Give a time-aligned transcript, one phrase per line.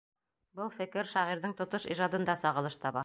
[0.59, 2.99] Был фекер шағирҙың тотош ижадында сағылыш таба.